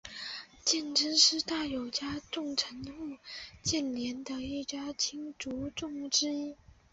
[0.65, 3.17] 鉴贞是大友家重臣户次
[3.69, 6.55] 鉴连的一门亲族众之一。